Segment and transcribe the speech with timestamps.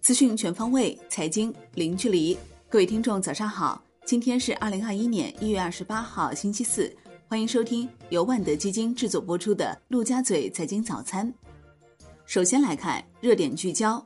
[0.00, 2.36] 资讯全方位，财经零距离。
[2.68, 3.82] 各位听众，早上好！
[4.04, 6.94] 今天是二零二一年一月二十八号，星期四。
[7.28, 11.26] 欢迎收听由万德基金制作播出的《陆家嘴财经早餐》。
[12.26, 14.04] 首先来看热点聚焦。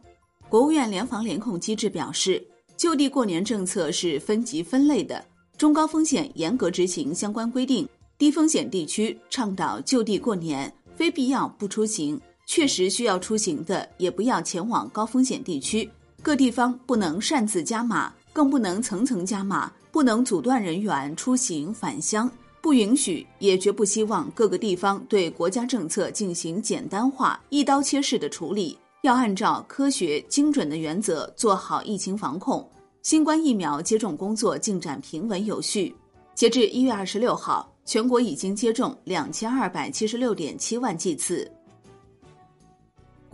[0.48, 2.40] 国务院联防联控机制表示，
[2.76, 5.24] 就地过年政策是分级分类的，
[5.58, 7.88] 中高风险严格执行相关规定。
[8.16, 12.16] 低风险地区倡导就地过年，非必要不出行；
[12.46, 15.88] 确实需要出行的，也不要前往高风险地区。
[16.22, 22.30] 各地方不能擅自加码，更不能层层加码，不能阻断人员出行返乡，
[22.60, 28.78] 不允许，也绝不希望各个地方对国家政策进行简单化、一刀切式的处理。
[29.02, 32.66] 要按照科学精准的原则做好疫情防控。
[33.02, 35.94] 新冠疫苗接种工作进展平稳有序，
[36.34, 37.72] 截至一月二十六号。
[37.84, 41.48] 全国已经接种两千二百七十六点七万剂次。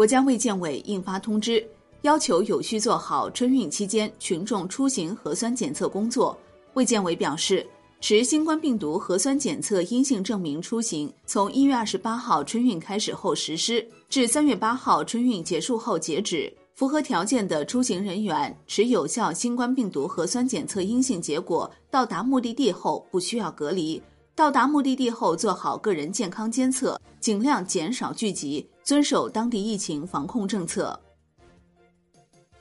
[0.02, 1.64] 国家卫健委印发通知，
[2.00, 6.36] 要求有序做好春运期间群众出行核酸检测工作。
[6.74, 7.64] 卫健委表示，
[8.00, 16.52] 持新冠病毒核酸检测阴性证明出行，从一月二十八号春运开始后实施，至三月八号春运结束后截止。
[16.74, 24.02] 符合条件的出行人员持有效新冠病毒核酸检测阴性结果到达目的地后，不需要隔离。
[24.34, 30.98] 到达目的地后，做好个人健康监测，尽量减少聚集，遵守当地疫情防控政策。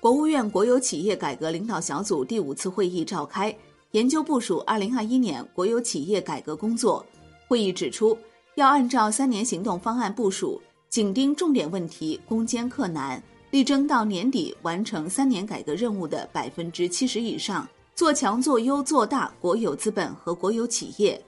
[0.02, 3.56] 国务院国有企业改革领导小组第五次会议召开，
[3.92, 7.06] 研究部署二零二一年国有企业改革工作。
[7.48, 8.18] 会议指出，
[8.56, 21.22] 要按照三年行动方案部署，紧盯重点问题，攻坚克难，力争到年底完成三年改革任务的百分之七十以上，做强做优做大国有资本和国有企业。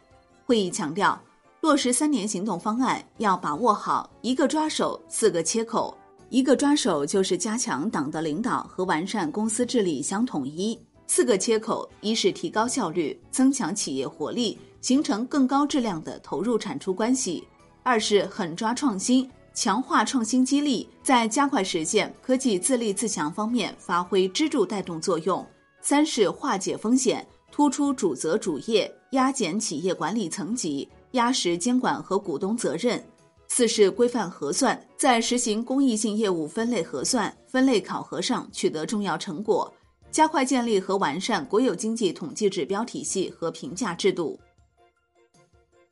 [0.45, 1.19] 会议强调，
[1.61, 5.97] 落实三年行动方案要把握好一个抓手、四个切口。
[6.29, 10.77] 一个抓手就是加强党的领导和完善公司治理相统一；
[11.07, 17.43] 四个切口，一是提高效率，增强企业活力，形成更高质量的投入产出关系；
[17.83, 25.45] 二是狠抓创新，强化创新激励，在加快实现科技自立自强方面发挥支柱带动作用；
[25.81, 27.25] 三是化解风险。
[27.53, 33.01] 突出主责主业，压减企业管理层级，压实监管和股东责任。
[33.47, 39.71] 四是规范核算，在实行公益性业务分类核算、分类考核上取得重要成果，
[40.09, 44.39] 加快建立和完善国有经济统计指标体系和评价制度。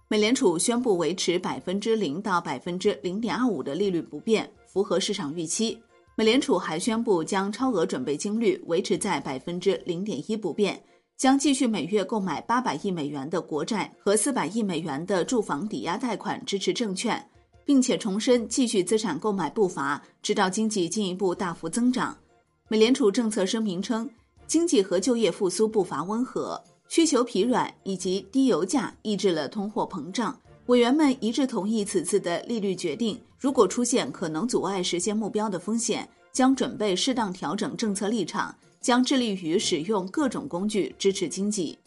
[0.07, 5.79] 美联储宣布维持百分之零到百分之零点二五的利率不变，符合市场预期。
[6.15, 10.81] 美联储还宣布将超额准备金率维持在百分之零点一不变。
[11.21, 17.23] 将继续每月购买八百亿美元的国债和四百亿美元的住房抵押贷款支持证券，
[17.63, 22.17] 并且重申继续资产购买步伐，直到经济进一步大幅增长。
[22.69, 24.09] 美联储政策声明称，
[24.47, 30.35] 经济和就业复苏步伐温和，需求疲软以及低油价抑制了通货膨胀。
[30.65, 38.55] 委员们一致同意此次的利率决定，如果出现可能阻碍实现目标的风险，将准备适当调整政策立场。
[38.81, 41.77] 将致力于使用各种工具支持经济。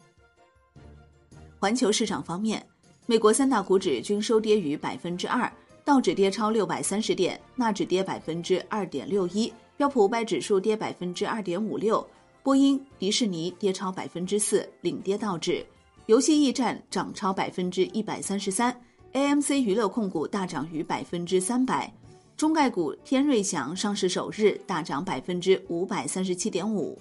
[1.58, 2.64] 环球市场方面，
[3.04, 5.52] 美国三大股指均收跌逾百分之二，
[5.84, 12.06] 道指跌超六百三十点，纳指跌百分之二点六一，标普五百指数跌百分之二点五六，
[12.42, 15.66] 波音、迪士尼跌超百分之四，领跌道指。
[16.06, 18.78] 游戏驿站涨超百分之一百三十三
[19.14, 21.92] ，AMC 娱乐控股大涨逾百分之三百。
[22.36, 26.98] 中概股天瑞祥上市首日大涨百分之五百三十七点五。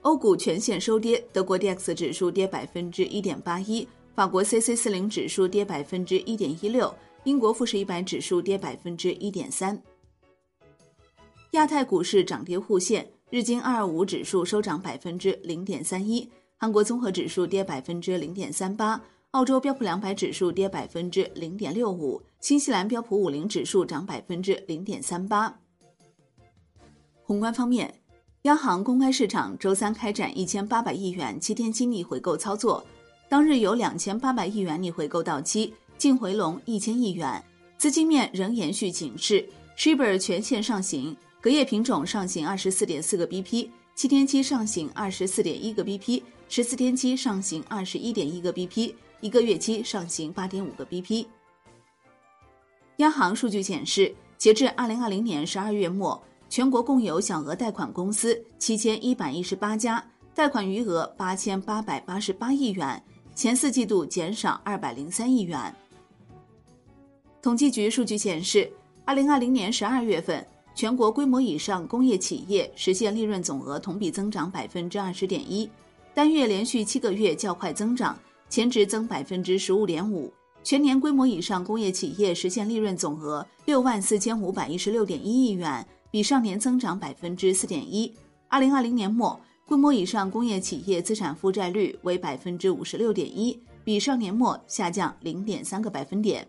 [0.00, 3.86] 欧股全线收跌，德国 D X 指数跌百分之一点八一，
[4.16, 6.92] 法国 C C 四零指数跌百分之一点一六，
[7.22, 9.80] 英国富时一百指数跌百分之一点三。
[11.52, 19.00] 亚太股市涨跌互现，日经二二五指数收涨百分之零点三一，韩国综合指数跌百分之零点三八。
[19.30, 25.60] 澳洲标普两百指数跌百分之零点六五，新西兰标普五零指数涨百分之零点三八。
[27.22, 27.94] 宏观方面，
[28.42, 32.84] 央行公开市场周三开展一千八百亿元七天期逆回购操作，
[33.28, 37.40] 当日有两千八百亿元逆回购到期，净回笼一千亿元。
[37.78, 39.48] 资金面仍延续警示
[39.78, 48.94] ，Shibor 全线上行，隔夜品种上行二十四点四个 BP，七天期上行二十四点一个 BP，十四天期上行二十一点一个 BP。
[49.20, 51.24] 一个月期上行八点五个 BP。
[53.02, 60.02] 央行数据显示，截至二零二零年十二月末，全国共有小额贷款公司七千一百一十八家，
[60.32, 63.02] 贷款余额八千八百八十八亿元，
[63.34, 65.74] 前四季度减少二百零三亿元。
[67.42, 68.72] 统计局数据显示，
[69.04, 75.68] 二零二零年十二月份，全国规模以上工业企业实现利润总额同比增长百分之二十点一，
[76.14, 78.16] 单月连续七个月较快增长，
[78.48, 80.32] 前值增百分之十五点五。
[80.64, 88.12] 全年规模以上工业企业实现利润总额六万四千五百一十六点一亿元，比上年增长百分之四点一。
[88.48, 96.46] 二零二零年末，规模以上工业企业资产负债率为百分之五十六点一，比上年末下降零点三个百分点。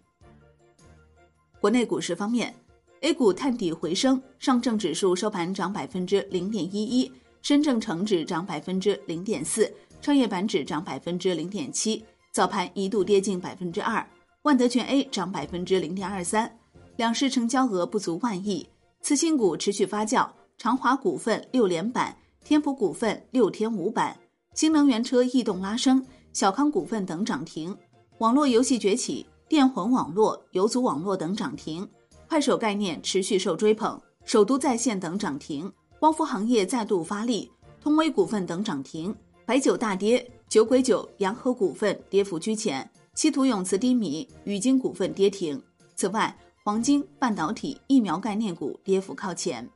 [1.59, 2.53] 国内股市方面
[3.01, 7.11] ，A 股探底回升，上证指数收盘涨百分之零点一一，
[7.41, 12.03] 深证成指涨百分之零点四，创业板指涨百分之零点七。
[12.33, 14.03] 早盘一度跌近百分之二，
[14.41, 16.51] 万德全 A 涨百分之零点二三，
[16.97, 18.67] 两市成交额不足万亿。
[19.01, 20.27] 次新股持续发酵，
[20.57, 24.17] 长华股份六连板，天普股份六天五板，
[24.55, 27.77] 新能源车异动拉升，小康股份等涨停。
[28.17, 31.87] 网络游戏崛起，电魂网络、游族网络等涨停，
[32.27, 39.15] 快手概念持续受追捧，首都在线等涨停，光伏行业再度发力，通威股份等涨停。
[39.45, 45.59] 白酒大跌，酒鬼酒、洋河股份跌幅居前，稀土永磁低迷，宇晶股份跌停。
[45.95, 49.67] 此外，黄金、半导体、疫苗概念股跌幅靠前。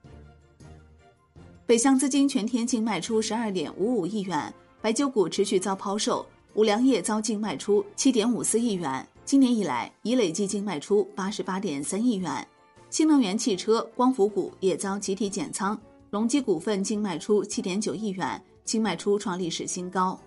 [1.65, 12.47] 北向资金全天净卖出十二点五五亿元，白酒股持续遭抛售，五粮液遭净卖出七点五四亿元，今年以来已累计净卖出八十八点三亿元。
[12.91, 15.75] 新能源汽车、光伏股也遭集体减仓，
[16.11, 18.39] 隆基股份净卖出七点九亿元。
[18.63, 20.19] 净卖出创历史新高。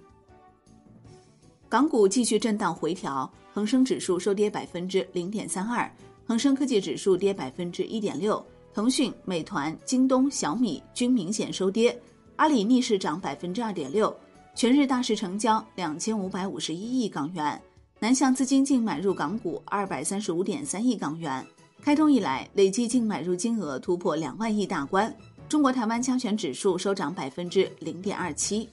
[1.71, 5.89] 港股继续震荡回调，恒生指数收跌百分之零点三二，
[6.27, 8.45] 恒生科技指数跌百分之一点六，
[8.75, 11.97] 腾讯、美团、京东、小米均明显收跌，
[12.35, 14.13] 阿里逆势涨百分之二点六。
[14.57, 17.63] 全日大市成交两千五百五十一亿港元，
[18.01, 21.47] 南向资金净买入港股二百三十五点三亿港元，
[21.81, 25.15] 开通以来累计净买入金额突破两万亿大关。
[25.49, 28.69] 中国台湾加权指数收涨百分之零点二七。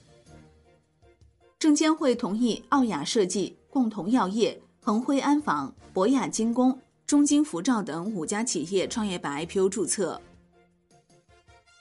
[1.58, 10.20] 证监会同意奥雅设计、共同药业、恒辉安防、博雅精工、中金福兆等五家企业创业板 IPO 注册。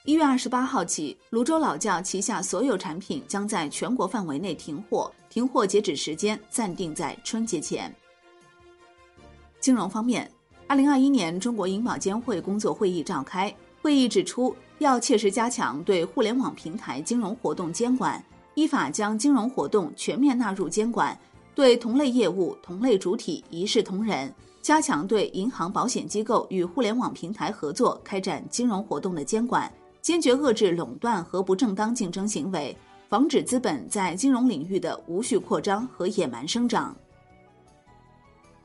[0.03, 7.93] 一月二十八号起，泸州老窖旗下所有产品将在全国范围内停货，停货截止时间暂定在春节前。
[9.59, 10.31] 金融方面，
[10.65, 14.55] 二零二一年中国银保监会工作会议召开，会议指出。
[14.79, 18.23] 要切实加强对互联网平台金融活动监管，
[18.57, 21.15] 依法将金融活动全面纳入监管，
[21.53, 24.33] 对同类业务、同类主体一视同仁，
[24.63, 29.71] 加强对银行、保险机构与互联网平台合作开展金融活动的监管，
[30.01, 32.75] 坚决遏制垄断和不正当竞争行为，
[33.07, 36.97] 防止资本在金融领域的无序扩张和野蛮生长。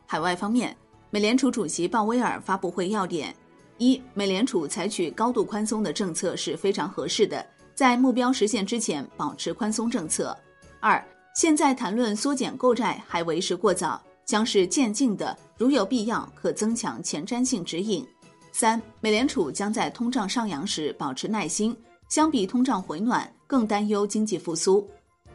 [0.06, 0.74] 海外方面，
[1.10, 3.34] 美联储主席鲍威尔发布会要点。
[3.76, 10.36] 一、美联储采取高度宽松的政策是非常合适的，在目标实现之前保持宽松政策。
[10.80, 11.02] 二、
[11.34, 18.06] 现在谈论缩减购债还为时过早，将是渐进的，如有必要可增强前瞻性指引。
[18.52, 21.76] 三、美联储将在通胀上扬时保持耐心，
[22.08, 24.88] 相比通胀回暖更担忧经济复苏。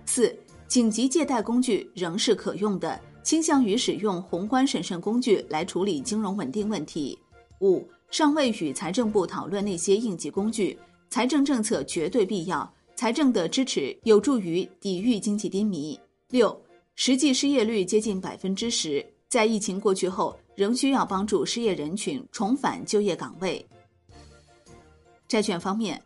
[0.06, 0.34] 四、
[0.68, 7.18] 紧急借贷工具仍是可用的，倾向于使用宏观审慎工具来处理金融稳定问题。
[7.62, 7.88] 五。
[8.10, 10.79] 尚未与财政部讨论那些应急工具，
[11.10, 12.72] 财政政策绝对必要。
[12.96, 16.00] 财政的支持有助于抵御经济低迷。
[16.30, 16.60] 六，
[16.96, 23.64] 实际失业率接近百分之十，在疫情过去后，仍需要帮助失业人群重返就业岗位。
[25.28, 26.02] 债券方面，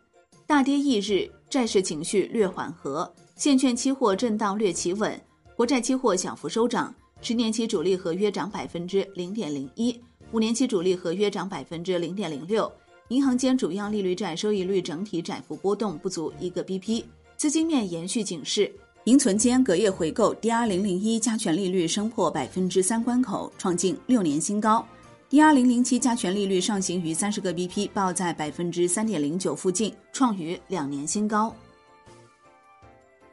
[0.46, 5.18] 大跌一日，债市情绪略缓和，现券期货震荡略企稳，
[5.56, 9.98] 国债期货小幅收涨，十年期主力合约涨百分之零点零一。
[10.32, 12.70] 五年期主力合约涨百分之零点零六，
[13.12, 17.04] 银行间主要利率债收益率整体窄幅波动不足一个 BP。
[17.36, 18.72] 资金面延续警示，
[19.04, 24.82] 银存间隔夜回购 DR 零零一加权利率升破百分之三关口，创近六年新高。
[25.28, 31.54] DR 零零七加权利率上行于三十个 BP，报在百分之三点零九附近，创于两年新高。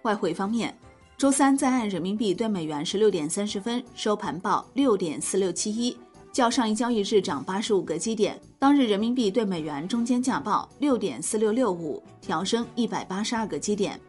[0.02, 0.78] 外汇方面，
[1.18, 5.96] 周三在岸人民币对美元十六点三十分收盘报六点四六七一。
[6.32, 14.00] 较上一交易日涨八十五个基点，当日人民币对美元中间价报六点四六六五，调升一百八十二个基点。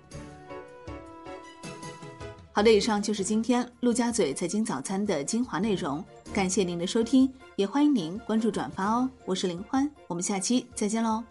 [2.52, 9.08] 好的，以上就是今天陆家嘴财经早餐的精华内容，感谢您的收听，也欢迎您关注转发哦。
[9.24, 11.24] 我是林欢，我们下期再见喽。